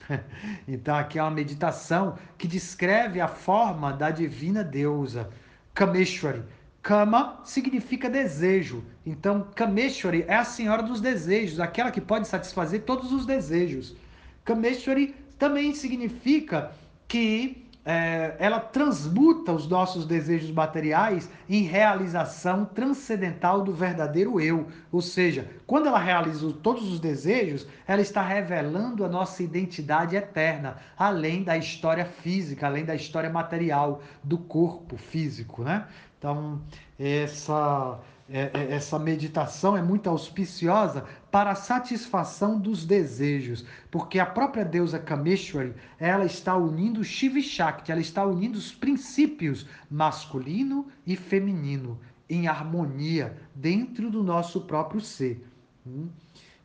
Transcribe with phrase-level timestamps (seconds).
[0.68, 5.30] Então, aqui é uma meditação que descreve a forma da divina deusa,
[5.74, 6.44] Kameshwari.
[6.82, 8.84] Kama significa desejo.
[9.06, 13.96] Então, Kameshwari é a senhora dos desejos, aquela que pode satisfazer todos os desejos.
[14.44, 16.72] Kameshwari também significa
[17.08, 24.68] que é, ela transmuta os nossos desejos materiais em realização transcendental do verdadeiro eu.
[24.92, 30.78] Ou seja, quando ela realiza todos os desejos, ela está revelando a nossa identidade eterna,
[30.98, 35.88] além da história física, além da história material do corpo físico, né?
[36.20, 36.62] Então,
[37.00, 38.00] essa
[38.32, 44.64] é, é, essa meditação é muito auspiciosa para a satisfação dos desejos, porque a própria
[44.64, 52.00] deusa Kameshwari, ela está unindo Shiva Shakti, ela está unindo os princípios masculino e feminino
[52.30, 55.46] em harmonia dentro do nosso próprio ser.
[55.86, 56.08] Hum?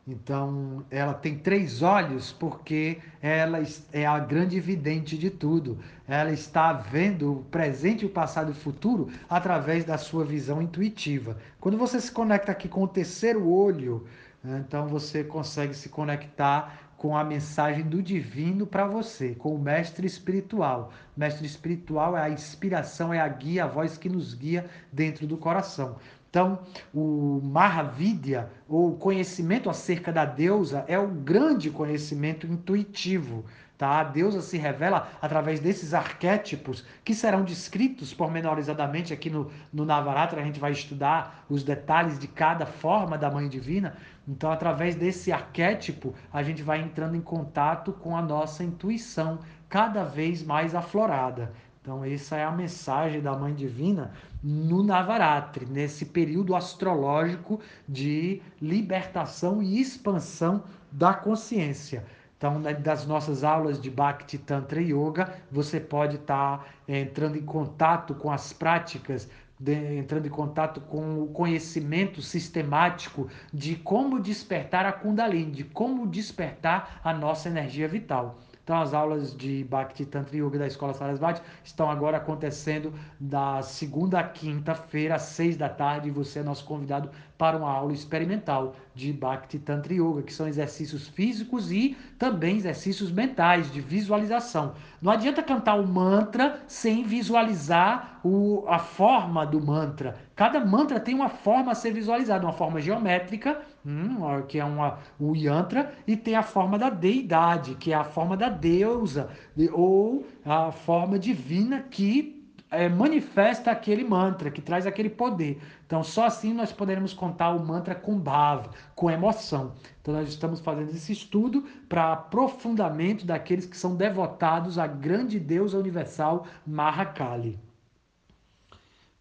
[0.07, 5.79] Então, ela tem três olhos porque ela é a grande vidente de tudo.
[6.07, 11.37] Ela está vendo o presente, o passado e o futuro através da sua visão intuitiva.
[11.59, 14.07] Quando você se conecta aqui com o terceiro olho,
[14.41, 19.59] né, então você consegue se conectar com a mensagem do divino para você, com o
[19.59, 20.91] mestre espiritual.
[21.15, 25.27] O mestre espiritual é a inspiração, é a guia, a voz que nos guia dentro
[25.27, 25.97] do coração.
[26.37, 26.59] Então,
[26.93, 33.43] o Mahavidya, ou conhecimento acerca da deusa, é o grande conhecimento intuitivo.
[33.75, 34.01] Tá?
[34.01, 40.39] A deusa se revela através desses arquétipos que serão descritos pormenorizadamente aqui no, no Navaratra.
[40.39, 43.97] A gente vai estudar os detalhes de cada forma da Mãe Divina.
[44.27, 50.03] Então, através desse arquétipo, a gente vai entrando em contato com a nossa intuição cada
[50.03, 51.51] vez mais aflorada.
[51.87, 54.11] Então, essa é a mensagem da Mãe Divina
[54.43, 62.05] no Navaratri, nesse período astrológico de libertação e expansão da consciência.
[62.37, 68.13] Então, das nossas aulas de Bhakti Tantra Yoga, você pode estar tá, entrando em contato
[68.15, 74.91] com as práticas, de, entrando em contato com o conhecimento sistemático de como despertar a
[74.91, 78.37] Kundalini, de como despertar a nossa energia vital.
[78.67, 84.19] Então, as aulas de Bhakti Tantra Yoga da Escola Sarasvati estão agora acontecendo da segunda
[84.19, 88.75] a quinta-feira, às seis da tarde, e você é nosso convidado para uma aula experimental
[88.93, 94.73] de Bhakti Tantra Yoga, que são exercícios físicos e também exercícios mentais, de visualização.
[95.01, 100.17] Não adianta cantar o mantra sem visualizar o, a forma do mantra.
[100.35, 104.99] Cada mantra tem uma forma a ser visualizada, uma forma geométrica, hum, que é uma,
[105.19, 109.29] o yantra, e tem a forma da deidade, que é a forma da deusa,
[109.71, 112.37] ou a forma divina que
[112.69, 115.61] é, manifesta aquele mantra, que traz aquele poder.
[115.85, 119.73] Então, só assim nós poderemos contar o mantra com bhava, com emoção.
[120.01, 125.77] Então, nós estamos fazendo esse estudo para aprofundamento daqueles que são devotados à grande deusa
[125.77, 127.57] universal Mahakali.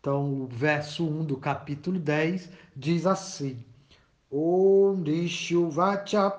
[0.01, 3.65] Então, o verso 1 do capítulo 10 diz assim:
[4.39, 6.33] Om Rishuvacha.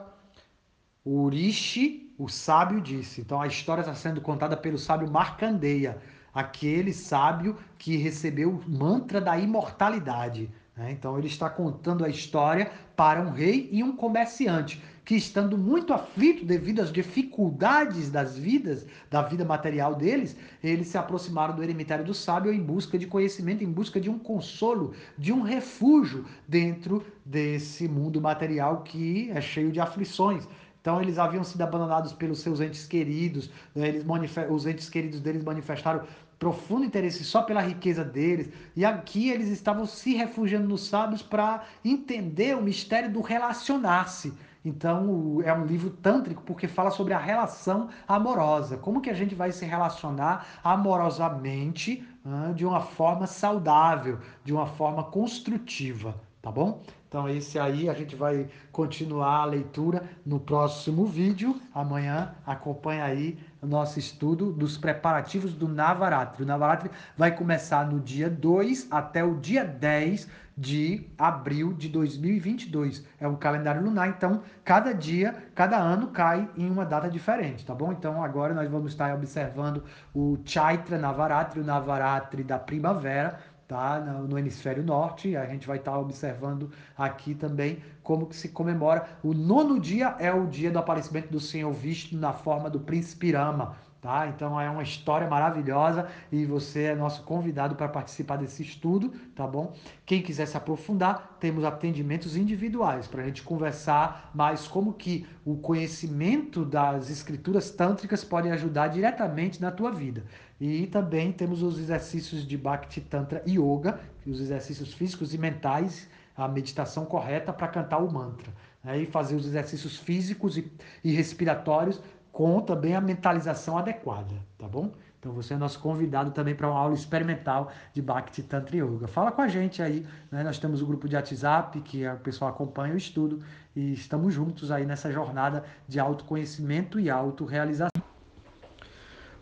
[1.04, 3.22] O sábio, disse.
[3.22, 6.00] Então, a história está sendo contada pelo sábio Markandeya
[6.38, 10.52] aquele sábio que recebeu o mantra da imortalidade.
[10.76, 10.92] Né?
[10.92, 15.94] Então ele está contando a história para um rei e um comerciante que estando muito
[15.94, 22.04] aflito devido às dificuldades das vidas, da vida material deles, eles se aproximaram do eremitério
[22.04, 27.02] do sábio em busca de conhecimento, em busca de um consolo, de um refúgio dentro
[27.24, 30.46] desse mundo material que é cheio de aflições.
[30.82, 33.88] Então eles haviam sido abandonados pelos seus entes queridos, né?
[33.88, 34.06] eles
[34.50, 36.06] os entes queridos deles manifestaram
[36.38, 41.64] profundo interesse só pela riqueza deles, e aqui eles estavam se refugiando nos sábios para
[41.84, 44.34] entender o mistério do relacionar-se.
[44.66, 48.78] Então, é um livro tântrico porque fala sobre a relação amorosa.
[48.78, 52.08] Como que a gente vai se relacionar amorosamente
[52.56, 56.82] de uma forma saudável, de uma forma construtiva, tá bom?
[57.08, 61.56] Então, esse aí a gente vai continuar a leitura no próximo vídeo.
[61.74, 66.44] Amanhã acompanha aí o nosso estudo dos preparativos do Navaratri.
[66.44, 70.28] O Navaratri vai começar no dia 2 até o dia 10
[70.58, 73.06] de abril de 2022.
[73.20, 77.76] É um calendário lunar, então cada dia, cada ano cai em uma data diferente, tá
[77.76, 77.92] bom?
[77.92, 79.84] Então agora nós vamos estar observando
[80.14, 84.00] o Chaitra Navaratri, o Navaratri da primavera, tá?
[84.00, 85.36] No, no, hemisfério norte.
[85.36, 89.08] A gente vai estar observando aqui também como que se comemora.
[89.22, 93.32] O nono dia é o dia do aparecimento do Senhor Vishnu na forma do príncipe
[93.32, 93.76] Rama.
[94.08, 94.26] Tá?
[94.30, 99.46] Então é uma história maravilhosa e você é nosso convidado para participar desse estudo, tá
[99.46, 99.76] bom?
[100.06, 105.58] Quem quiser se aprofundar, temos atendimentos individuais para a gente conversar mais como que o
[105.58, 110.24] conhecimento das escrituras tântricas pode ajudar diretamente na tua vida.
[110.58, 116.48] E também temos os exercícios de Bhakti Tantra Yoga, os exercícios físicos e mentais, a
[116.48, 118.54] meditação correta para cantar o mantra.
[118.82, 119.00] Né?
[119.00, 120.72] E fazer os exercícios físicos e,
[121.04, 122.02] e respiratórios
[122.38, 124.92] com também a mentalização adequada, tá bom?
[125.20, 129.08] Então você é nosso convidado também para uma aula experimental de Bhakti Tantra Yoga.
[129.08, 130.44] Fala com a gente aí, né?
[130.44, 133.40] nós temos o um grupo de WhatsApp que o pessoal acompanha o estudo
[133.76, 137.90] e estamos juntos aí nessa jornada de autoconhecimento e autorrealização.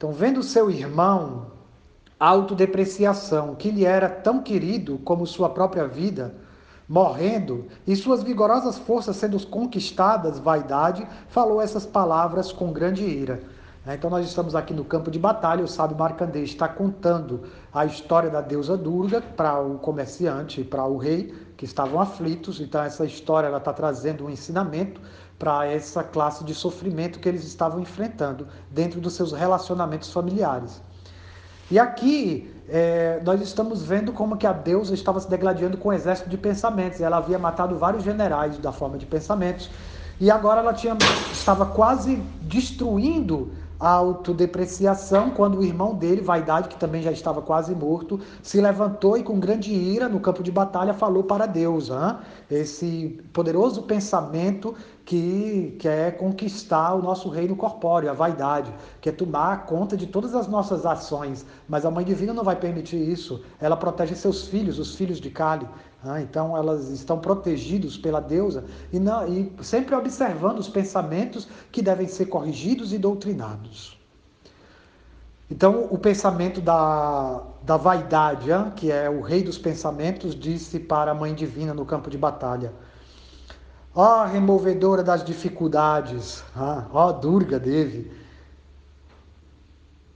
[0.02, 1.46] Então, vendo seu irmão,
[2.18, 6.34] autodepreciação, que lhe era tão querido como sua própria vida,
[6.88, 13.44] morrendo, e suas vigorosas forças sendo conquistadas, vaidade, falou essas palavras com grande ira.
[13.86, 13.94] Né?
[13.94, 18.28] Então nós estamos aqui no campo de batalha, o sábio Markandeya está contando a história
[18.28, 22.60] da deusa Durga para o comerciante, para o rei, que estavam aflitos.
[22.60, 25.00] Então essa história ela está trazendo um ensinamento
[25.42, 30.80] para essa classe de sofrimento que eles estavam enfrentando dentro dos seus relacionamentos familiares.
[31.68, 35.92] E aqui é, nós estamos vendo como que a deusa estava se degladiando com um
[35.92, 37.00] exército de pensamentos.
[37.00, 39.68] Ela havia matado vários generais da forma de pensamentos
[40.20, 40.96] e agora ela tinha,
[41.32, 43.50] estava quase destruindo
[43.82, 49.24] autodepreciação, quando o irmão dele, Vaidade, que também já estava quase morto, se levantou e
[49.24, 52.16] com grande ira no campo de batalha falou para Deus, hein?
[52.48, 54.74] esse poderoso pensamento
[55.04, 60.46] que quer conquistar o nosso reino corpóreo, a vaidade, quer tomar conta de todas as
[60.46, 63.42] nossas ações, mas a Mãe Divina não vai permitir isso.
[63.60, 65.66] Ela protege seus filhos, os filhos de Kali.
[66.04, 71.80] Ah, então elas estão protegidos pela deusa e, não, e sempre observando os pensamentos que
[71.80, 73.96] devem ser corrigidos e doutrinados.
[75.48, 81.14] Então o pensamento da, da vaidade, que é o rei dos pensamentos, disse para a
[81.14, 82.72] mãe divina no campo de batalha:
[83.94, 86.42] Ó removedora das dificuldades,
[86.92, 88.10] ó Durga Devi,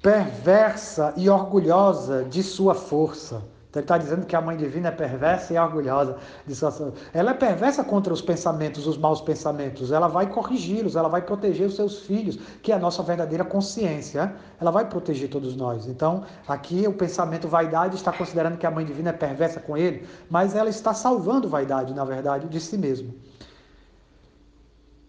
[0.02, 3.42] perversa e orgulhosa de sua força
[3.80, 6.16] então ele está dizendo que a mãe divina é perversa e orgulhosa.
[7.12, 9.92] Ela é perversa contra os pensamentos, os maus pensamentos.
[9.92, 14.34] Ela vai corrigi-los, ela vai proteger os seus filhos, que é a nossa verdadeira consciência.
[14.60, 15.86] Ela vai proteger todos nós.
[15.86, 20.06] Então, aqui o pensamento vaidade está considerando que a mãe divina é perversa com ele,
[20.30, 23.14] mas ela está salvando vaidade, na verdade, de si mesmo.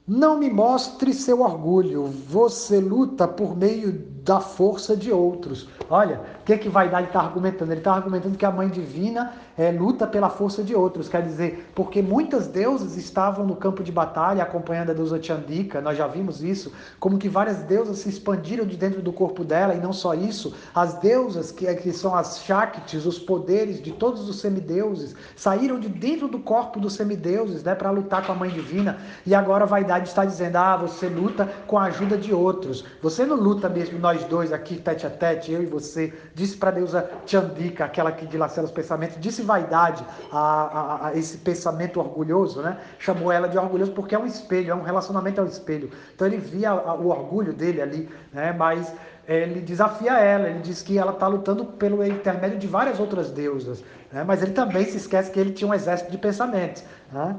[0.07, 3.91] Não me mostre seu orgulho, você luta por meio
[4.27, 5.69] da força de outros.
[5.89, 7.71] Olha, o que, que Vaidade está argumentando?
[7.71, 11.07] Ele está argumentando que a mãe divina é, luta pela força de outros.
[11.07, 15.97] Quer dizer, porque muitas deusas estavam no campo de batalha acompanhando a deusa Chandika, nós
[15.97, 19.79] já vimos isso, como que várias deusas se expandiram de dentro do corpo dela, e
[19.79, 24.39] não só isso, as deusas, que, que são as Shaktis, os poderes de todos os
[24.41, 28.97] semideuses, saíram de dentro do corpo dos semideuses né, para lutar com a mãe divina,
[29.25, 32.83] e agora a Vaidade está dizendo: ah, você luta com a ajuda de outros.
[33.01, 36.13] Você não luta mesmo nós nós dois aqui, tete a tete, eu e você.
[36.33, 41.17] Disse para a deusa Chandika, aquela que dilacera os pensamentos, disse vaidade a, a, a,
[41.17, 42.77] esse pensamento orgulhoso, né?
[42.97, 45.91] Chamou ela de orgulhoso porque é um espelho, é um relacionamento ao espelho.
[46.15, 48.53] Então ele via o orgulho dele ali, né?
[48.53, 48.91] Mas
[49.27, 53.83] ele desafia ela, ele diz que ela está lutando pelo intermédio de várias outras deusas,
[54.09, 54.23] né?
[54.23, 56.81] mas ele também se esquece que ele tinha um exército de pensamentos.
[57.11, 57.35] Né?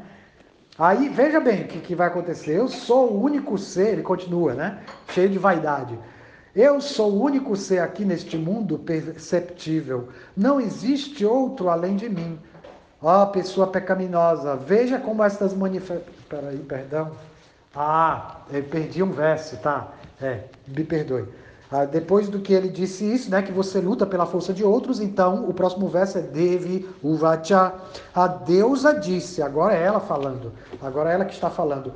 [0.78, 2.52] Aí, veja bem o que, que vai acontecer.
[2.52, 4.78] Eu sou o único ser, ele continua, né?
[5.08, 5.98] Cheio de vaidade.
[6.58, 10.08] Eu sou o único ser aqui neste mundo perceptível.
[10.36, 12.36] Não existe outro além de mim.
[13.00, 16.16] Ó, oh, pessoa pecaminosa, veja como estas manifestações.
[16.28, 17.12] Peraí, perdão.
[17.76, 19.92] Ah, eu perdi um verso, tá?
[20.20, 21.28] É, me perdoe.
[21.70, 25.00] Ah, depois do que ele disse isso, né, que você luta pela força de outros,
[25.00, 27.72] então o próximo verso é Devi Uvacha.
[28.12, 31.92] A deusa disse, agora é ela falando, agora é ela que está falando.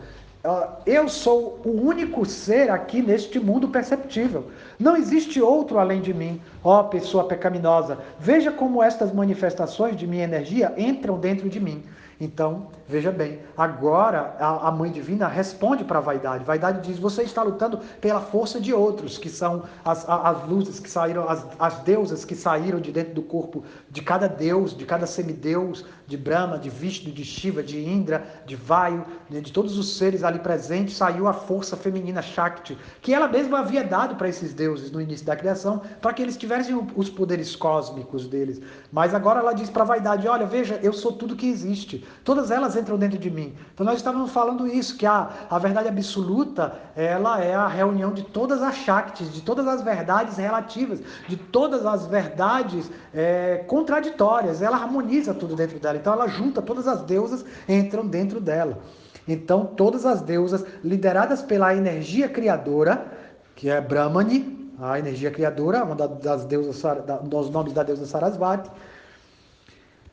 [0.85, 4.51] Eu sou o único ser aqui neste mundo perceptível.
[4.83, 7.99] Não existe outro além de mim, ó pessoa pecaminosa.
[8.19, 11.85] Veja como estas manifestações de minha energia entram dentro de mim.
[12.21, 16.45] Então, veja bem, agora a, mãe divina responde para a vaidade.
[16.45, 20.89] Vaidade diz: você está lutando pela força de outros, que são as, as luzes que
[20.89, 25.05] saíram, as, as deusas que saíram de dentro do corpo de cada deus, de cada
[25.05, 29.97] semideus, de Brahma, de Vishnu, de Shiva, de Indra, de Vayu, né, de todos os
[29.97, 34.55] seres ali presentes, saiu a força feminina Shakti, que ela mesma havia dado para esses
[34.55, 38.61] deuses no início da criação, para que eles tivessem os poderes cósmicos deles.
[38.91, 42.07] Mas agora ela diz para a vaidade: olha, veja, eu sou tudo que existe.
[42.25, 43.55] Todas elas entram dentro de mim.
[43.75, 48.23] Então nós estávamos falando isso, que a, a verdade absoluta, ela é a reunião de
[48.23, 54.63] todas as Shaktis, de todas as verdades relativas, de todas as verdades é, contraditórias.
[54.63, 55.99] Ela harmoniza tudo dentro dela.
[55.99, 58.79] Então ela junta todas as deusas, entram dentro dela.
[59.27, 63.07] Então todas as deusas lideradas pela energia criadora,
[63.55, 66.83] que é Brahmani, a energia criadora, uma das deusas,
[67.23, 68.69] dos nomes da deusa Sarasvati,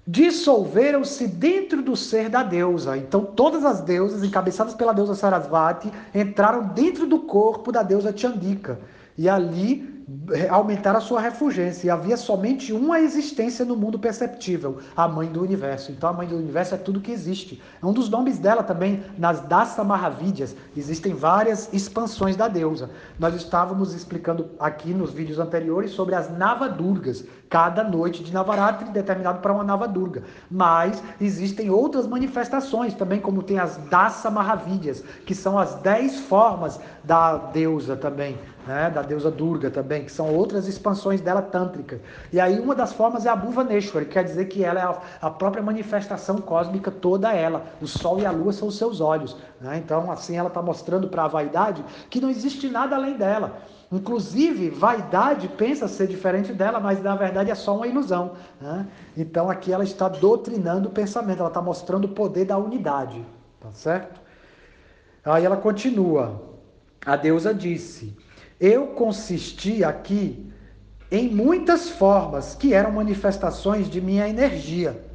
[0.06, 2.96] dissolveram-se dentro do ser da deusa.
[2.96, 8.80] Então, todas as deusas, encabeçadas pela deusa Sarasvati, entraram dentro do corpo da deusa Chandika.
[9.20, 10.00] E ali
[10.50, 11.88] aumentar a sua refulgência.
[11.88, 15.92] E havia somente uma existência no mundo perceptível, a mãe do universo.
[15.92, 17.62] Então a mãe do universo é tudo que existe.
[17.82, 22.90] É um dos nomes dela também, nas Dasa Mahavidyas, existem várias expansões da deusa.
[23.20, 29.40] Nós estávamos explicando aqui nos vídeos anteriores sobre as Navadurgas, cada noite de Navaratri determinado
[29.40, 30.24] para uma Navadurga.
[30.50, 36.80] Mas existem outras manifestações também, como tem as Dasa Mahavidyas, que são as dez formas
[37.04, 38.38] da deusa também
[38.70, 42.00] né, da deusa Durga também, que são outras expansões dela tântrica.
[42.32, 45.02] E aí uma das formas é a Bhuvaneshwari, que quer dizer que ela é a,
[45.24, 47.66] a, própria manifestação cósmica toda ela.
[47.82, 49.36] O sol e a lua são os seus olhos.
[49.60, 49.82] Né?
[49.84, 53.58] Então assim ela está mostrando para a vaidade que não existe nada além dela.
[53.92, 58.34] Inclusive, vaidade pensa ser diferente dela, mas na verdade é só uma ilusão.
[58.62, 58.86] Né?
[59.18, 63.26] Então aqui ela está doutrinando o pensamento, ela está mostrando o poder da unidade.
[63.60, 64.22] Tá certo?
[65.26, 66.40] Aí ela continua.
[67.04, 68.16] A deusa disse:
[68.60, 70.52] eu consisti aqui
[71.12, 75.06] em muitas formas que eram manifestações de minha energia.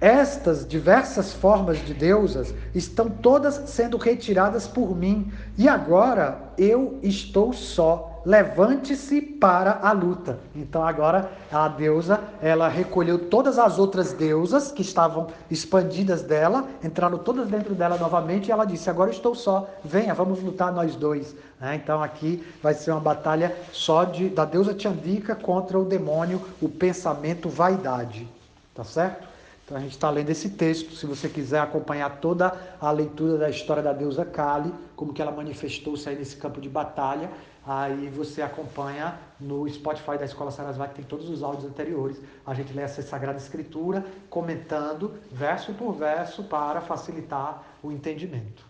[0.00, 7.52] Estas diversas formas de deusas estão todas sendo retiradas por mim e agora eu estou
[7.52, 10.38] só levante-se para a luta.
[10.54, 17.18] Então agora a deusa, ela recolheu todas as outras deusas que estavam expandidas dela, entraram
[17.18, 21.34] todas dentro dela novamente e ela disse: Agora estou só, venha, vamos lutar nós dois.
[21.60, 21.76] Né?
[21.76, 26.68] Então aqui vai ser uma batalha só de, da deusa Chandika contra o demônio, o
[26.68, 28.28] pensamento vaidade.
[28.74, 29.28] Tá certo?
[29.70, 30.96] Então a gente está lendo esse texto.
[30.96, 35.30] Se você quiser acompanhar toda a leitura da história da deusa Kali, como que ela
[35.30, 37.30] manifestou-se aí nesse campo de batalha,
[37.72, 42.20] Aí você acompanha no Spotify da Escola Sarasvati, tem todos os áudios anteriores.
[42.44, 48.64] A gente lê essa Sagrada Escritura comentando verso por verso para facilitar o entendimento.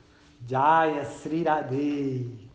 [0.47, 2.51] Jaya Sri Radhe.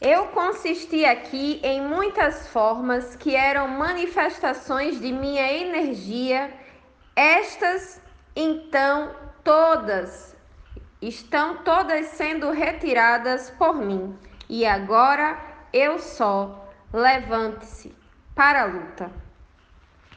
[0.00, 6.50] Eu consisti aqui em muitas formas que eram manifestações de minha energia.
[7.14, 8.00] Estas,
[8.34, 9.14] então,
[9.44, 10.32] todas
[11.02, 14.16] estão todas sendo retiradas por mim.
[14.48, 15.36] E agora
[15.72, 17.94] eu só levante-se
[18.34, 19.10] para a luta.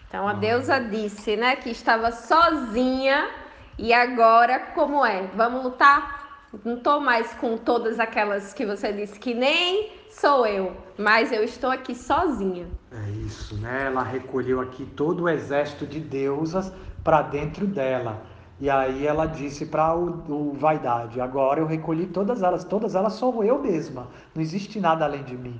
[0.08, 3.30] Então a deusa disse, né, que estava sozinha
[3.78, 5.28] e agora como é?
[5.36, 6.48] Vamos lutar?
[6.64, 11.44] Não estou mais com todas aquelas que você disse que nem sou eu, mas eu
[11.44, 12.68] estou aqui sozinha.
[12.92, 13.88] É isso, né?
[13.88, 16.72] Ela recolheu aqui todo o exército de deusas
[17.04, 18.22] para dentro dela.
[18.60, 23.14] E aí ela disse para o, o, Vaidade: Agora eu recolhi todas elas, todas elas
[23.14, 24.08] sou eu mesma.
[24.34, 25.60] Não existe nada além de mim.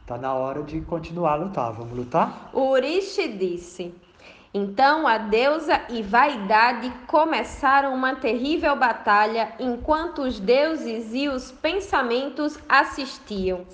[0.00, 1.72] Está na hora de continuar a lutar.
[1.72, 2.50] Vamos lutar?
[2.54, 3.94] Urishi disse:
[4.54, 12.58] Então a deusa e Vaidade começaram uma terrível batalha enquanto os deuses e os pensamentos
[12.66, 13.66] assistiam.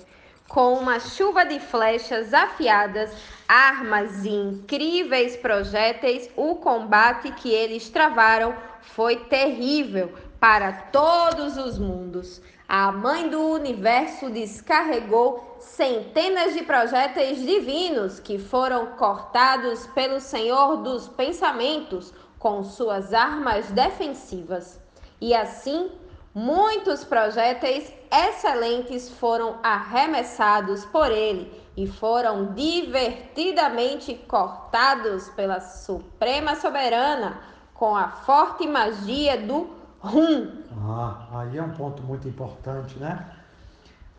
[0.49, 3.11] Com uma chuva de flechas afiadas,
[3.47, 12.41] armas e incríveis projéteis, o combate que eles travaram foi terrível para todos os mundos.
[12.67, 21.09] A mãe do universo descarregou centenas de projéteis divinos que foram cortados pelo Senhor dos
[21.09, 24.79] Pensamentos com suas armas defensivas.
[25.19, 25.91] E assim,
[26.37, 37.39] Muitos projéteis excelentes foram arremessados por ele e foram divertidamente cortados pela Suprema Soberana
[37.73, 39.67] com a forte magia do
[39.99, 40.61] Rum.
[40.87, 43.31] Ah, aí é um ponto muito importante, né?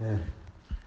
[0.00, 0.18] É.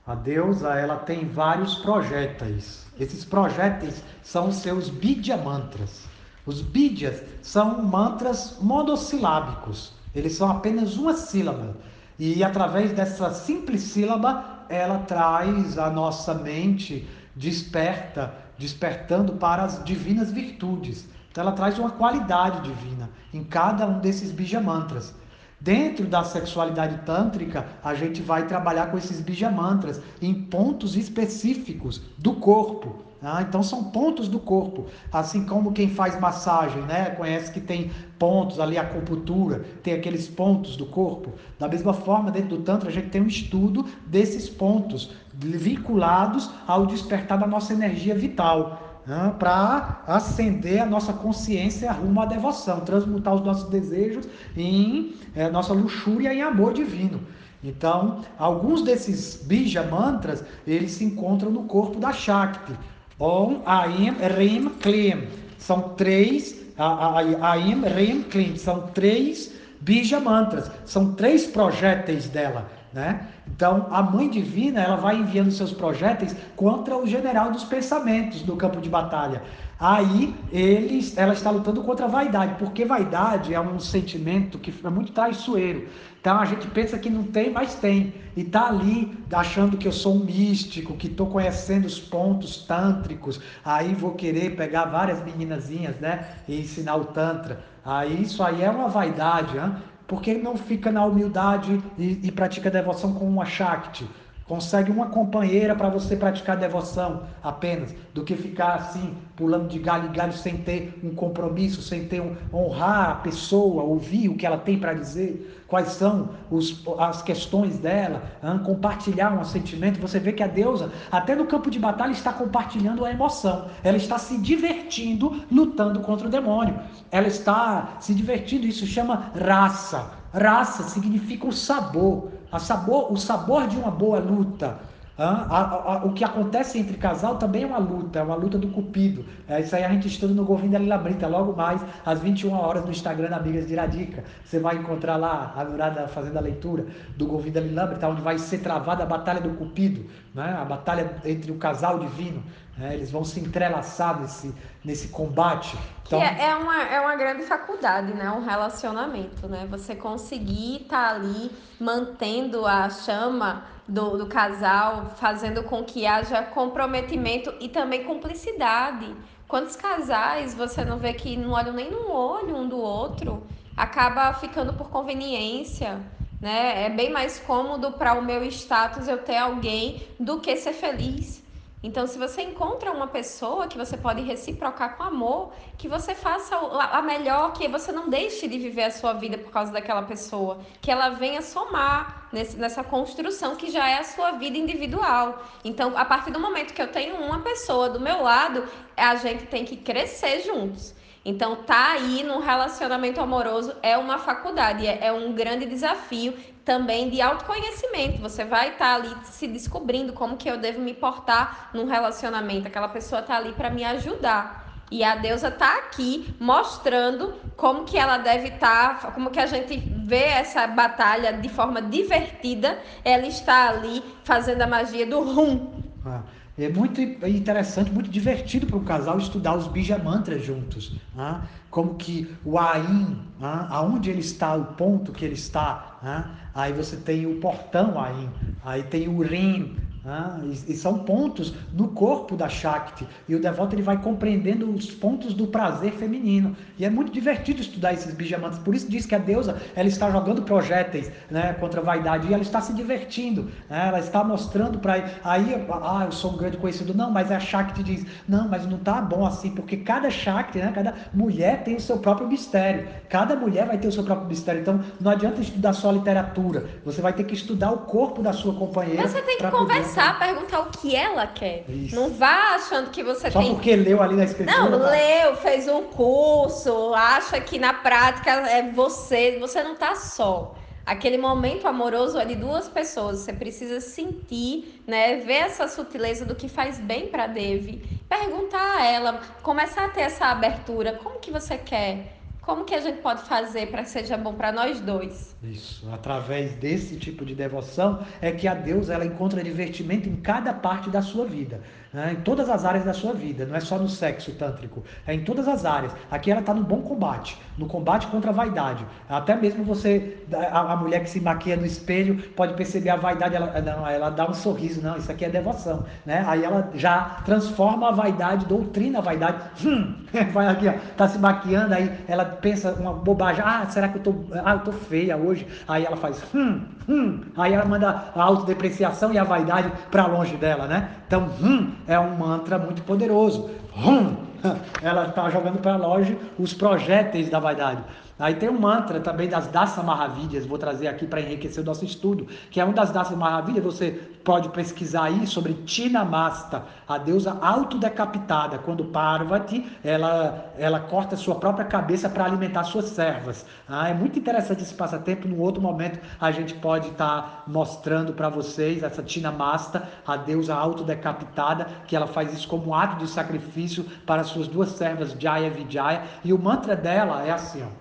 [0.05, 2.85] A deusa, ela tem vários projéteis.
[2.99, 6.09] Esses projéteis são seus bidya mantras.
[6.45, 10.00] Os bidyas são mantras monossilábicos.
[10.13, 11.75] Eles são apenas uma sílaba.
[12.19, 20.31] E através dessa simples sílaba, ela traz a nossa mente desperta, despertando para as divinas
[20.31, 21.07] virtudes.
[21.31, 25.13] Então ela traz uma qualidade divina em cada um desses bija mantras.
[25.61, 32.01] Dentro da sexualidade tântrica, a gente vai trabalhar com esses bija mantras em pontos específicos
[32.17, 32.95] do corpo.
[33.21, 37.11] Ah, então são pontos do corpo, assim como quem faz massagem, né?
[37.11, 41.31] Conhece que tem pontos ali, a acupuntura, tem aqueles pontos do corpo.
[41.59, 46.87] Da mesma forma, dentro do Tantra, a gente tem um estudo desses pontos vinculados ao
[46.87, 48.90] despertar da nossa energia vital,
[49.39, 55.73] para acender a nossa consciência rumo à devoção, transmutar os nossos desejos em é, nossa
[55.73, 57.19] luxúria em amor divino.
[57.63, 62.73] Então, alguns desses bija mantras, eles se encontram no corpo da Shakti.
[63.19, 65.27] Om, Aim, Rim, Klim.
[65.59, 68.55] São três, Aim, Rim, Klim.
[68.55, 70.71] São três bija mantras.
[70.85, 72.67] São três projéteis dela.
[72.93, 73.27] Né?
[73.47, 78.57] Então, a Mãe Divina ela vai enviando seus projéteis contra o general dos pensamentos do
[78.57, 79.41] campo de batalha.
[79.79, 84.89] Aí ele, ela está lutando contra a vaidade, porque vaidade é um sentimento que é
[84.89, 85.87] muito traiçoeiro.
[86.19, 88.13] Então a gente pensa que não tem, mas tem.
[88.37, 93.39] E tá ali achando que eu sou um místico, que estou conhecendo os pontos tântricos.
[93.65, 96.27] Aí vou querer pegar várias meninazinhas, né?
[96.47, 97.63] E ensinar o Tantra.
[97.83, 99.73] Aí isso aí é uma vaidade, hein?
[100.11, 104.05] Por que não fica na humildade e, e pratica devoção com uma Shakti?
[104.51, 110.09] Consegue uma companheira para você praticar devoção apenas, do que ficar assim, pulando de galho
[110.09, 114.45] em galho sem ter um compromisso, sem ter um honrar a pessoa, ouvir o que
[114.45, 118.59] ela tem para dizer, quais são os, as questões dela, hein?
[118.65, 120.01] compartilhar um sentimento.
[120.01, 123.69] Você vê que a deusa, até no campo de batalha, está compartilhando a emoção.
[123.81, 126.77] Ela está se divertindo lutando contra o demônio.
[127.09, 130.11] Ela está se divertindo, isso chama raça.
[130.33, 134.79] Raça significa o sabor sabor, o sabor de uma boa luta.
[135.17, 138.69] A, a, o que acontece entre casal também é uma luta, é uma luta do
[138.69, 139.23] cupido.
[139.47, 142.83] É, isso aí a gente estuda no Govinda Lila Brita, logo mais às 21 horas
[142.85, 144.23] no Instagram Amigas de Iradica.
[144.43, 146.87] Você vai encontrar lá a Nurada fazendo a leitura
[147.17, 150.57] do Govinda Lila Brita, onde vai ser travada a batalha do cupido, né?
[150.59, 152.41] a batalha entre o casal divino.
[152.77, 152.95] Né?
[152.95, 154.53] Eles vão se entrelaçar nesse,
[154.83, 155.77] nesse combate.
[156.05, 156.21] Então...
[156.21, 158.29] É, é, uma, é uma grande faculdade, né?
[158.31, 159.67] Um relacionamento, né?
[159.69, 166.43] Você conseguir estar tá ali mantendo a chama do, do casal, fazendo com que haja
[166.43, 169.13] comprometimento e também cumplicidade.
[169.47, 173.45] Quantos casais você não vê que não olham nem no olho um do outro?
[173.75, 175.99] Acaba ficando por conveniência,
[176.39, 176.85] né?
[176.85, 181.40] É bem mais cômodo para o meu status eu ter alguém do que ser feliz.
[181.83, 186.55] Então, se você encontra uma pessoa que você pode reciprocar com amor, que você faça
[186.55, 190.59] a melhor, que você não deixe de viver a sua vida por causa daquela pessoa,
[190.79, 195.43] que ela venha somar nesse, nessa construção que já é a sua vida individual.
[195.63, 198.63] Então, a partir do momento que eu tenho uma pessoa do meu lado,
[198.95, 200.93] a gente tem que crescer juntos.
[201.23, 206.33] Então, tá aí num relacionamento amoroso é uma faculdade, é, é um grande desafio
[206.65, 208.21] também de autoconhecimento.
[208.21, 212.67] Você vai estar tá ali se descobrindo como que eu devo me portar num relacionamento.
[212.67, 214.61] Aquela pessoa tá ali para me ajudar.
[214.91, 219.45] E a deusa tá aqui mostrando como que ela deve estar, tá, como que a
[219.45, 222.77] gente vê essa batalha de forma divertida.
[223.05, 225.81] Ela está ali fazendo a magia do rum.
[226.05, 226.23] Ah,
[226.57, 230.97] É muito interessante, muito divertido para o casal estudar os bija mantras juntos.
[231.15, 231.41] Né?
[231.69, 233.67] Como que o Ain, né?
[233.69, 235.97] aonde ele está, o ponto que ele está.
[236.03, 236.29] Né?
[236.53, 238.29] Aí você tem o portão Ain,
[238.63, 243.07] aí tem o Rim, ah, e, e, são pontos no corpo da Shakti.
[243.29, 246.55] E o devoto ele vai compreendendo os pontos do prazer feminino.
[246.79, 248.57] E é muito divertido estudar esses bijamantas.
[248.57, 252.27] Por isso diz que a deusa ela está jogando projéteis né, contra a vaidade.
[252.27, 253.43] E ela está se divertindo.
[253.69, 256.95] Né, ela está mostrando para aí, ah, eu sou um grande conhecido.
[256.95, 260.71] Não, mas a Shakti diz, não, mas não está bom assim, porque cada Shakti, né,
[260.73, 262.87] cada mulher tem o seu próprio mistério.
[263.07, 264.61] Cada mulher vai ter o seu próprio mistério.
[264.61, 266.65] Então não adianta estudar só a literatura.
[266.83, 269.07] Você vai ter que estudar o corpo da sua companheira.
[269.07, 271.65] Você tem que conversar começar a perguntar o que ela quer.
[271.69, 271.95] Isso.
[271.95, 273.49] Não vá achando que você Só tem.
[273.49, 274.57] Só porque leu ali na escritura.
[274.57, 274.89] Não, tá?
[274.89, 279.37] leu, fez um curso, acha que na prática é você.
[279.39, 280.55] Você não tá só.
[280.85, 285.17] Aquele momento amoroso ali, duas pessoas, você precisa sentir, né?
[285.17, 288.01] Ver essa sutileza do que faz bem para Devi.
[288.09, 290.99] Perguntar a ela, começar a ter essa abertura.
[291.03, 292.20] Como que você quer?
[292.41, 295.35] Como que a gente pode fazer para que seja bom para nós dois?
[295.43, 300.51] Isso, através desse tipo de devoção é que a Deus ela encontra divertimento em cada
[300.51, 301.61] parte da sua vida
[301.93, 305.13] né, em todas as áreas da sua vida, não é só no sexo tântrico, é
[305.13, 305.91] em todas as áreas.
[306.09, 308.85] Aqui ela está no bom combate, no combate contra a vaidade.
[309.09, 313.35] Até mesmo você, a, a, mulher que se maquia no espelho, pode perceber a vaidade,
[313.35, 315.85] ela, não, ela dá um sorriso, não, isso aqui é devoção.
[316.05, 316.23] Né?
[316.27, 319.41] Aí ela já transforma a vaidade, doutrina a vaidade.
[319.71, 319.95] Hum,
[320.33, 324.03] vai aqui, ó, tá se maquiando, aí ela pensa uma bobagem, ah, será que eu
[324.03, 325.47] tô, ah, eu tô feia hoje?
[325.67, 330.35] Aí ela faz, hum, hum, aí ela manda a autodepreciação e a vaidade para longe
[330.35, 330.89] dela, né?
[331.11, 333.49] Então, hum, é um mantra muito poderoso.
[333.75, 334.15] Hum,
[334.81, 337.83] ela está jogando para longe os projéteis da vaidade.
[338.21, 341.83] Aí tem um mantra também das Dasa Maravilhas, vou trazer aqui para enriquecer o nosso
[341.83, 347.35] estudo, que é um das Dasa Maravilhas, você pode pesquisar aí sobre Tinamasta, a deusa
[347.41, 353.43] autodecapitada, quando Parvati, ela, ela corta sua própria cabeça para alimentar suas servas.
[353.67, 358.13] Ah, é muito interessante esse passatempo, num outro momento a gente pode estar tá mostrando
[358.13, 363.83] para vocês essa Tinamasta, a deusa autodecapitada, que ela faz isso como ato de sacrifício
[364.05, 367.80] para suas duas servas, Jaya e Vijaya, e o mantra dela é assim, ó.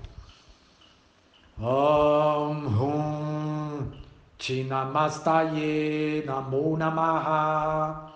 [1.63, 3.91] Om Hum
[4.39, 8.09] Chinamastaye Namo Namaha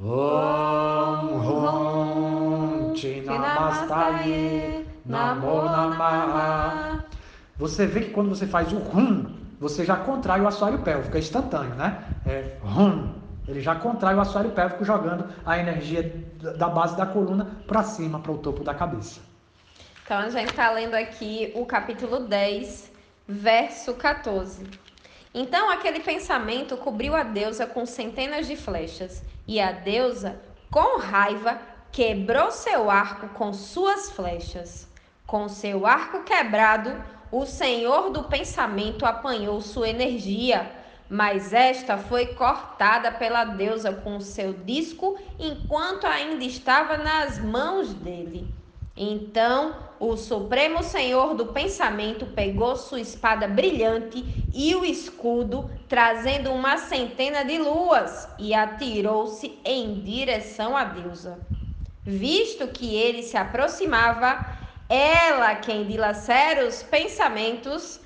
[0.00, 7.04] Om Hum Chinamastaye Namo Namaha
[7.58, 11.18] Você vê que quando você faz o Hum, você já contrai o assoalho pélvico, é
[11.20, 11.98] instantâneo, né?
[12.24, 13.12] É Hum.
[13.48, 16.14] Ele já contrai o assoalho pélvico jogando a energia
[16.56, 19.31] da base da coluna para cima, para o topo da cabeça.
[20.04, 22.90] Então a gente está lendo aqui o capítulo 10,
[23.26, 24.66] verso 14.
[25.32, 31.58] Então aquele pensamento cobriu a deusa com centenas de flechas, e a deusa, com raiva,
[31.92, 34.88] quebrou seu arco com suas flechas.
[35.24, 36.92] Com seu arco quebrado,
[37.30, 40.70] o senhor do pensamento apanhou sua energia,
[41.08, 48.61] mas esta foi cortada pela deusa com seu disco enquanto ainda estava nas mãos dele.
[48.96, 56.76] Então o Supremo Senhor do Pensamento pegou sua espada brilhante e o escudo, trazendo uma
[56.76, 61.38] centena de luas, e atirou-se em direção à deusa.
[62.04, 64.44] Visto que ele se aproximava,
[64.88, 68.00] ela, quem dilacera os pensamentos,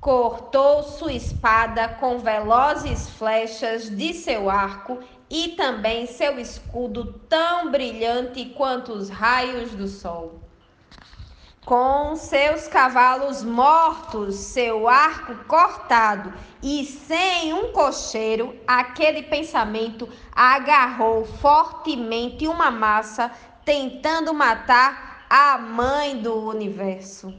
[0.00, 5.00] cortou sua espada com velozes flechas de seu arco
[5.34, 10.40] e também seu escudo tão brilhante quanto os raios do sol.
[11.66, 22.46] Com seus cavalos mortos, seu arco cortado e sem um cocheiro, aquele pensamento agarrou fortemente
[22.46, 23.28] uma massa,
[23.64, 27.34] tentando matar a mãe do universo.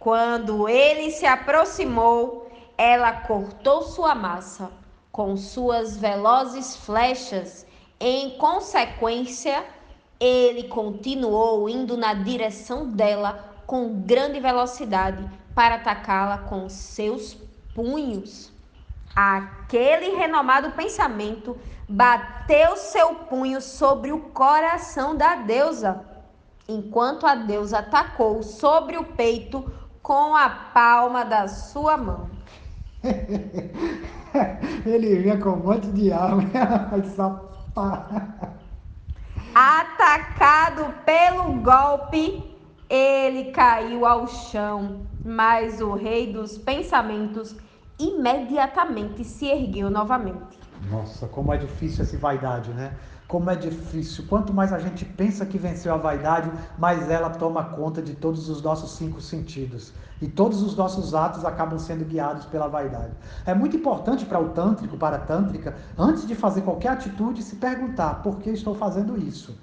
[0.00, 4.84] Quando ele se aproximou, ela cortou sua massa
[5.16, 7.66] com suas velozes flechas.
[7.98, 9.64] Em consequência,
[10.20, 17.34] ele continuou indo na direção dela com grande velocidade para atacá-la com seus
[17.74, 18.52] punhos.
[19.14, 21.56] Aquele renomado pensamento
[21.88, 26.04] bateu seu punho sobre o coração da deusa,
[26.68, 29.64] enquanto a deusa atacou sobre o peito
[30.02, 32.35] com a palma da sua mão.
[34.84, 36.42] Ele vinha com um monte de arma.
[39.54, 42.42] Atacado pelo golpe,
[42.90, 47.56] ele caiu ao chão, mas o rei dos pensamentos
[47.98, 50.58] imediatamente se ergueu novamente.
[50.90, 52.92] Nossa, como é difícil essa vaidade, né?
[53.28, 54.24] Como é difícil.
[54.28, 58.48] Quanto mais a gente pensa que venceu a vaidade, mais ela toma conta de todos
[58.48, 59.92] os nossos cinco sentidos.
[60.22, 63.12] E todos os nossos atos acabam sendo guiados pela vaidade.
[63.44, 67.56] É muito importante para o tântrico, para a tântrica, antes de fazer qualquer atitude, se
[67.56, 69.58] perguntar: por que estou fazendo isso?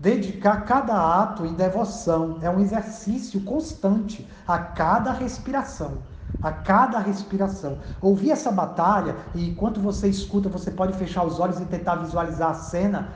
[0.00, 5.98] Dedicar cada ato em devoção é um exercício constante a cada respiração
[6.40, 7.78] a cada respiração.
[8.00, 12.50] Ouvir essa batalha, e enquanto você escuta, você pode fechar os olhos e tentar visualizar
[12.50, 13.12] a cena,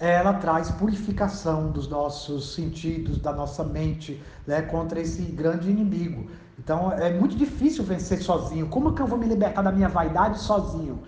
[0.00, 6.30] ela traz purificação dos nossos sentidos, da nossa mente, né, contra esse grande inimigo.
[6.58, 8.68] Então é muito difícil vencer sozinho.
[8.68, 11.02] Como que eu vou me libertar da minha vaidade sozinho?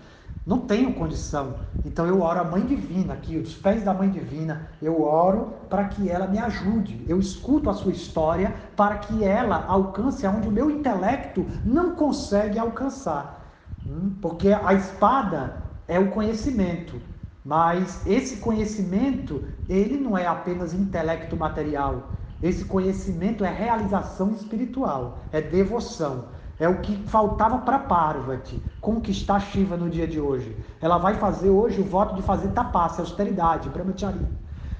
[0.45, 1.55] Não tenho condição.
[1.85, 4.69] Então eu oro a Mãe Divina aqui, os pés da Mãe Divina.
[4.81, 7.05] Eu oro para que ela me ajude.
[7.07, 12.57] Eu escuto a sua história para que ela alcance aonde o meu intelecto não consegue
[12.57, 13.45] alcançar.
[13.85, 14.15] Hum?
[14.21, 17.01] Porque a espada é o conhecimento.
[17.43, 22.11] Mas esse conhecimento, ele não é apenas intelecto material.
[22.41, 26.29] Esse conhecimento é realização espiritual, é devoção.
[26.61, 30.55] É o que faltava para Parvati conquistar Shiva no dia de hoje.
[30.79, 34.31] Ela vai fazer hoje o voto de fazer tapaça, austeridade, brahmacharya.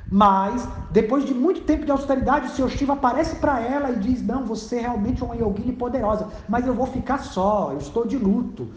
[0.07, 4.21] Mas, depois de muito tempo de austeridade, o Senhor Shiva aparece para ela e diz:
[4.21, 8.15] Não, você é realmente uma yogini poderosa, mas eu vou ficar só, eu estou de
[8.15, 8.71] luto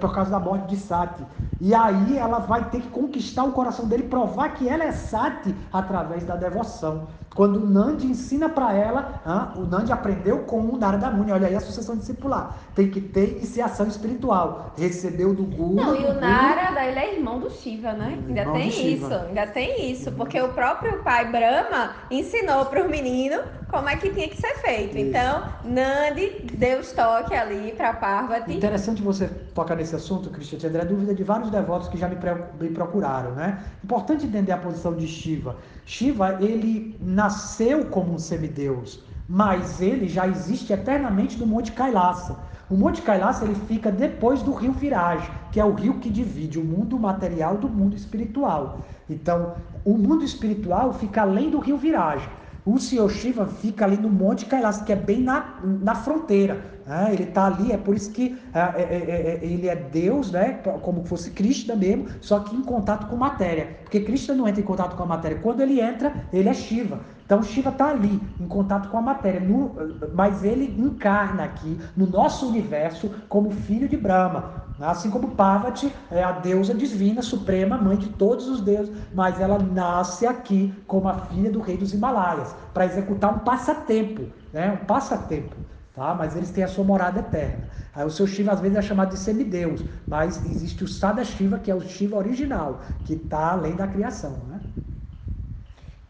[0.00, 1.24] por causa da morte de Sati.
[1.60, 5.54] E aí ela vai ter que conquistar o coração dele, provar que ela é Sati
[5.72, 7.06] através da devoção.
[7.34, 11.32] Quando o Nandi ensina para ela, o Nandi aprendeu com o Narada Muni.
[11.32, 12.56] Olha aí a sucessão discipular.
[12.74, 14.72] Tem que ter iniciação espiritual.
[14.78, 15.74] Recebeu do Guru.
[15.74, 18.16] Não, e o Narada, ele é irmão do Shiva, né?
[18.22, 20.12] Hum, ainda tem isso, ainda tem isso.
[20.12, 24.54] Porque o próprio pai Brahma ensinou para o menino como é que tinha que ser
[24.58, 24.96] feito.
[24.96, 25.08] Isso.
[25.08, 28.56] Então, Nandi deu toque ali para Parvati.
[28.56, 30.68] Interessante você tocar nesse assunto, Cristian.
[30.68, 32.16] André, dúvida de vários devotos que já me,
[32.60, 33.62] me procuraram, né?
[33.82, 35.56] Importante entender a posição de Shiva.
[35.84, 42.36] Shiva, ele nasceu como um semideus, mas ele já existe eternamente no Monte Kailasa.
[42.70, 46.58] O Monte Kailasa ele fica depois do rio Viraj, que é o rio que divide
[46.58, 48.80] o mundo material do mundo espiritual.
[49.08, 49.54] Então,
[49.84, 52.26] o mundo espiritual fica além do rio Viraj.
[52.66, 56.74] O Senhor Shiva fica ali no Monte Kailash, que é bem na, na fronteira.
[56.86, 57.10] Né?
[57.12, 60.60] Ele está ali, é por isso que é, é, é, é, ele é Deus, né?
[60.80, 63.76] como fosse Krishna mesmo, só que em contato com matéria.
[63.82, 65.38] Porque Krishna não entra em contato com a matéria.
[65.38, 67.00] Quando ele entra, ele é Shiva.
[67.26, 69.74] Então Shiva está ali, em contato com a matéria, no,
[70.14, 74.63] mas ele encarna aqui no nosso universo como filho de Brahma.
[74.80, 79.58] Assim como Parvati é a deusa divina, suprema, mãe de todos os deuses, mas ela
[79.58, 84.72] nasce aqui como a filha do rei dos Himalaias, para executar um passatempo, né?
[84.72, 85.54] um passatempo.
[85.94, 86.12] Tá?
[86.12, 87.68] Mas eles têm a sua morada eterna.
[87.94, 91.60] Aí o seu Shiva às vezes é chamado de semideus, mas existe o Sada Shiva,
[91.60, 94.32] que é o Shiva original, que está além da criação.
[94.48, 94.60] Né?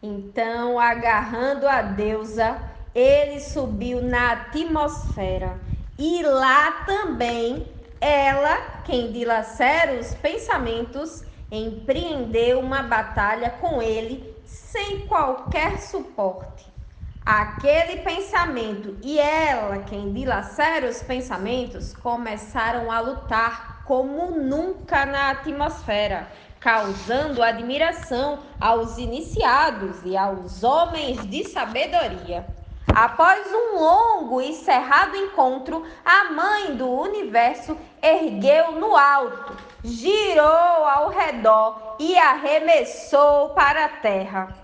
[0.01, 2.57] Então, agarrando a deusa,
[2.95, 5.59] ele subiu na atmosfera
[5.99, 7.74] e lá também
[8.05, 16.71] ela, quem dilacera os pensamentos, empreendeu uma batalha com ele sem qualquer suporte.
[17.25, 26.31] Aquele pensamento e ela, quem dilacera os pensamentos, começaram a lutar como nunca na atmosfera,
[26.59, 32.47] causando admiração aos iniciados e aos homens de sabedoria.
[32.93, 41.09] Após um longo e cerrado encontro, a mãe do universo ergueu no alto, girou ao
[41.09, 44.55] redor e arremessou para a terra.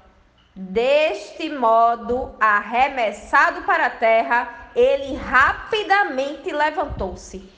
[0.55, 7.49] Deste modo, arremessado para a terra, ele rapidamente levantou-se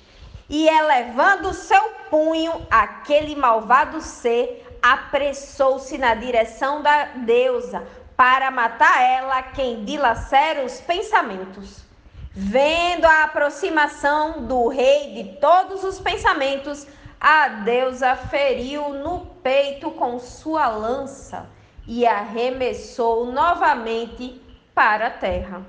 [0.50, 9.42] e, elevando seu punho, aquele malvado ser apressou-se na direção da deusa, para matar ela
[9.42, 11.84] quem dilacera os pensamentos.
[12.32, 16.88] Vendo a aproximação do rei de todos os pensamentos,
[17.20, 21.48] a deusa feriu no peito com sua lança
[21.88, 24.42] e arremessou novamente
[24.74, 25.62] para a terra.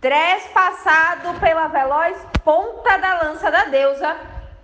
[0.00, 4.16] Trespassado pela veloz ponta da lança da deusa,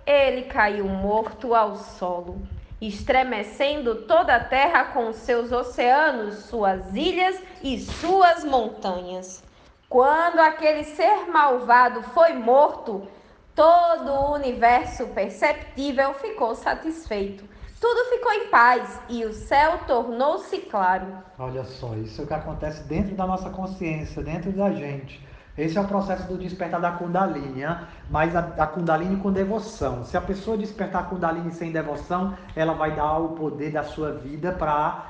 [0.05, 7.79] ele caiu morto ao solo estremecendo toda a terra com seus oceanos, suas ilhas e
[7.79, 9.43] suas montanhas.
[9.87, 13.07] Quando aquele ser malvado foi morto,
[13.55, 17.45] todo o universo perceptível ficou satisfeito.
[17.79, 21.17] Tudo ficou em paz e o céu tornou-se claro.
[21.37, 25.21] Olha só, isso é o que acontece dentro da nossa consciência, dentro da gente.
[25.57, 27.77] Esse é o processo do despertar da Kundalini, hein?
[28.09, 30.03] mas a, a Kundalini com devoção.
[30.03, 34.11] Se a pessoa despertar a Kundalini sem devoção, ela vai dar o poder da sua
[34.11, 35.05] vida para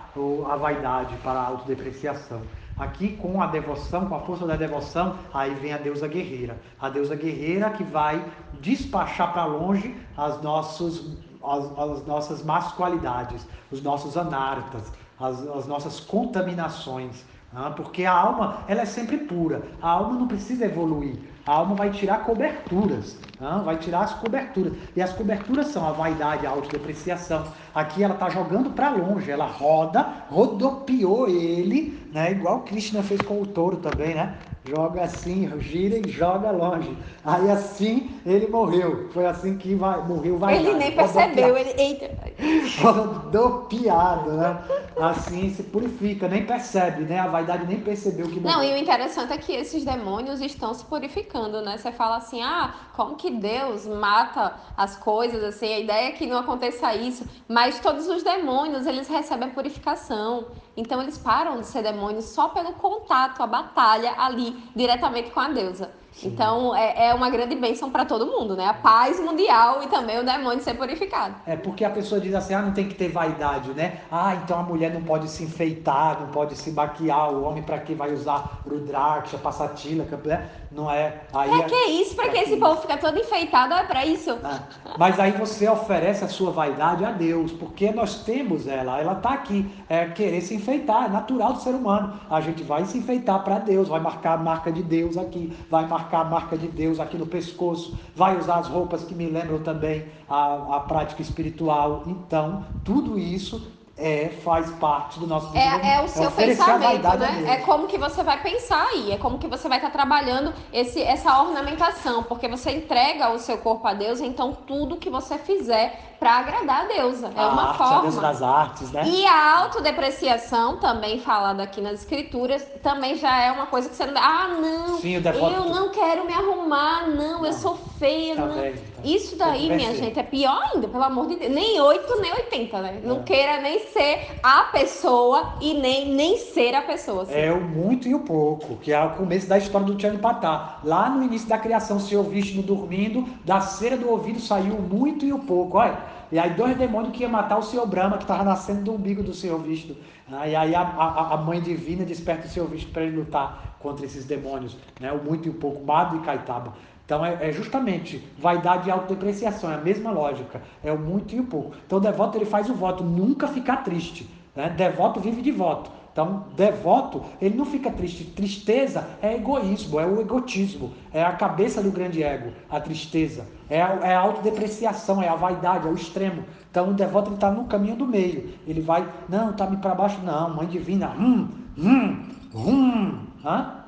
[0.47, 2.41] a vaidade, para a autodepreciação.
[2.77, 6.57] Aqui com a devoção, com a força da devoção, aí vem a deusa guerreira.
[6.79, 8.23] A deusa guerreira que vai
[8.59, 15.65] despachar para longe as, nossos, as, as, nossas más qualidades, os nossos anartas, as, as
[15.65, 17.23] nossas contaminações.
[17.55, 17.73] Né?
[17.75, 19.63] Porque a alma ela é sempre pura.
[19.81, 21.15] A alma não precisa evoluir.
[21.47, 23.61] A alma vai tirar coberturas, né?
[23.63, 24.73] vai tirar as coberturas.
[24.95, 27.45] E as coberturas são a vaidade, a autodepreciação.
[27.73, 32.31] Aqui ela está jogando para longe, ela roda, rodopiou ele, né?
[32.31, 34.35] igual Krishna fez com o touro também, né?
[34.65, 36.97] Joga assim, gira e joga longe.
[37.23, 39.09] Aí assim ele morreu.
[39.13, 40.57] Foi assim que vai, morreu vai.
[40.57, 42.09] Ele nem percebeu, ele eita.
[42.81, 44.63] Rodopiado, né?
[44.99, 47.19] Assim se purifica, nem percebe, né?
[47.19, 48.57] A vaidade nem percebeu que morreu.
[48.57, 51.77] Não, e o interessante é que esses demônios estão se purificando, né?
[51.77, 55.67] Você fala assim: "Ah, como que Deus mata as coisas assim?
[55.67, 60.47] A ideia é que não aconteça isso, mas todos os demônios, eles recebem purificação.
[60.77, 65.47] Então eles param de ser demônios só pelo contato, a batalha ali diretamente com a
[65.49, 65.91] deusa.
[66.15, 66.29] Sim.
[66.29, 68.67] Então é, é, uma grande bênção para todo mundo, né?
[68.67, 71.35] A paz mundial e também o demônio ser purificado.
[71.45, 73.99] É porque a pessoa diz assim: ah, não tem que ter vaidade, né?
[74.09, 77.79] Ah, então a mulher não pode se enfeitar, não pode se maquiar, o homem para
[77.79, 80.49] que vai usar rudraksha, passatila, né?
[80.71, 81.21] Não é.
[81.33, 84.05] Aí é, é que é isso, para que esse povo fica todo enfeitado, é para
[84.05, 84.37] isso.
[84.41, 84.59] Ah,
[84.97, 89.31] mas aí você oferece a sua vaidade a Deus, porque nós temos ela, ela está
[89.31, 92.19] aqui, é querer se enfeitar, é natural do ser humano.
[92.29, 95.85] A gente vai se enfeitar para Deus, vai marcar a marca de Deus aqui, vai
[95.85, 99.27] marcar marcar a marca de Deus aqui no pescoço, vai usar as roupas que me
[99.27, 102.03] lembram também a, a prática espiritual.
[102.05, 107.45] Então, tudo isso é, faz parte do nosso é, é o seu é pensamento, né?
[107.47, 111.01] É como que você vai pensar aí, é como que você vai estar trabalhando esse,
[111.01, 116.15] essa ornamentação, porque você entrega o seu corpo a Deus, então tudo que você fizer
[116.19, 117.31] para agradar a deusa.
[117.35, 117.97] É a uma arte, forma.
[117.97, 119.03] A deusa das artes, né?
[119.05, 124.05] E a autodepreciação, também falada aqui nas escrituras, também já é uma coisa que você
[124.05, 124.21] não.
[124.21, 124.99] Ah, não!
[124.99, 127.45] Sim, eu não quero me arrumar, não, não.
[127.45, 128.55] eu sou feia, tá não.
[128.55, 128.94] Bem, tá.
[129.05, 131.53] Isso daí, minha gente, é pior ainda, pelo amor de Deus.
[131.53, 133.01] Nem 8, nem 80, né?
[133.03, 133.07] É.
[133.07, 137.23] Não queira nem ser a pessoa e nem, nem ser a pessoa.
[137.23, 137.33] Assim.
[137.33, 140.79] É o muito e o pouco, que é o começo da história do Tiano Patá.
[140.83, 144.81] Lá no início da criação, se ouviste no dormindo, da cera do ouvido saiu o
[144.81, 145.77] muito e o pouco.
[145.77, 145.97] Olha,
[146.31, 149.21] e aí dois demônios que iam matar o senhor Brahma, que estava nascendo do umbigo
[149.21, 149.95] do senhor Visto.
[150.27, 154.05] E aí a, a, a, mãe divina desperta o senhor Visto para ele lutar contra
[154.05, 155.11] esses demônios, né?
[155.11, 156.73] o muito e o pouco, Mado e Caetaba.
[157.05, 161.39] Então é, é, justamente vaidade e autodepreciação, é a mesma lógica, é o muito e
[161.39, 161.75] o pouco.
[161.85, 164.27] Então o devoto ele faz o voto, nunca ficar triste.
[164.55, 164.69] Né?
[164.69, 165.91] Devoto vive de voto.
[166.15, 168.23] Então, devoto, ele não fica triste.
[168.23, 173.45] Tristeza é egoísmo, é o egotismo, é a cabeça do grande ego, a tristeza.
[173.69, 176.45] É a, é a autodepreciação, é a vaidade, é o extremo.
[176.71, 178.53] Então, o devoto está no caminho do meio.
[178.65, 182.23] Ele vai, não, está me para baixo, não, mãe divina, hum, hum,
[182.55, 183.19] hum,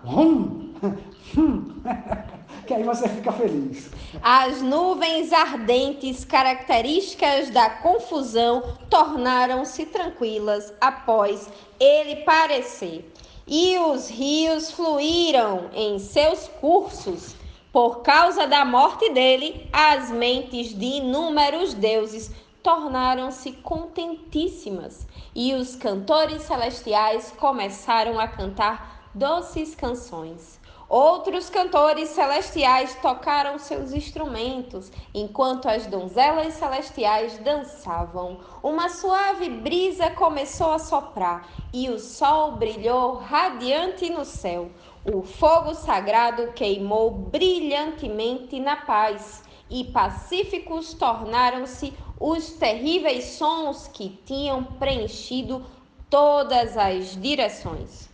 [0.05, 0.73] hum,
[1.37, 1.63] hum.
[2.67, 3.89] que aí você fica feliz.
[4.21, 11.49] As nuvens ardentes, características da confusão, tornaram-se tranquilas após
[11.79, 13.09] ele parecer.
[13.47, 17.35] E os rios fluíram em seus cursos.
[17.71, 26.41] Por causa da morte dele, as mentes de inúmeros deuses tornaram-se contentíssimas, e os cantores
[26.41, 30.56] celestiais começaram a cantar doces canções.
[30.89, 38.39] Outros cantores celestiais tocaram seus instrumentos, enquanto as donzelas celestiais dançavam.
[38.63, 44.71] Uma suave brisa começou a soprar e o sol brilhou radiante no céu.
[45.03, 54.63] O fogo sagrado queimou brilhantemente na paz, e pacíficos tornaram-se os terríveis sons que tinham
[54.63, 55.65] preenchido
[56.09, 58.09] todas as direções.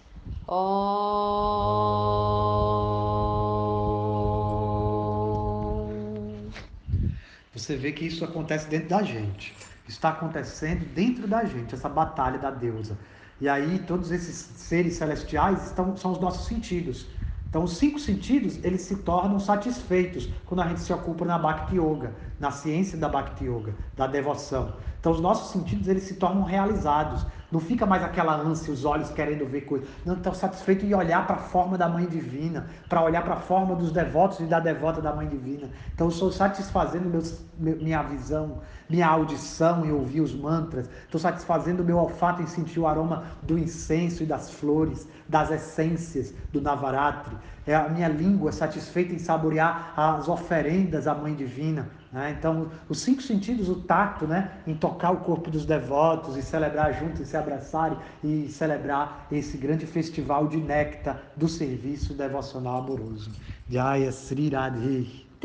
[7.64, 9.56] Você vê que isso acontece dentro da gente.
[9.88, 12.98] Está acontecendo dentro da gente, essa batalha da deusa.
[13.40, 17.08] E aí todos esses seres celestiais estão, são os nossos sentidos.
[17.50, 21.76] Então os cinco sentidos, eles se tornam satisfeitos quando a gente se ocupa na Bhakti
[21.78, 22.14] Yoga.
[22.40, 24.74] Na ciência da Bhakti Yoga, da devoção.
[25.04, 27.26] Então os nossos sentidos eles se tornam realizados.
[27.52, 29.86] Não fica mais aquela ânsia, os olhos querendo ver coisas.
[30.06, 33.40] Não, estou satisfeito em olhar para a forma da Mãe Divina, para olhar para a
[33.40, 35.70] forma dos devotos e da devota da Mãe Divina.
[35.94, 40.90] Então, estou satisfazendo meus, minha visão, minha audição em ouvir os mantras.
[41.04, 46.34] Estou satisfazendo meu olfato em sentir o aroma do incenso e das flores, das essências
[46.54, 47.36] do Navaratri.
[47.68, 51.90] É a minha língua satisfeita em saborear as oferendas à Mãe Divina.
[52.14, 52.36] Né?
[52.38, 54.52] Então, os cinco sentidos, o tato, né?
[54.68, 59.58] em tocar o corpo dos devotos e celebrar juntos, e se abraçarem e celebrar esse
[59.58, 63.32] grande festival de néctar do serviço devocional amoroso.
[63.68, 65.23] Jaya Sri Radhe.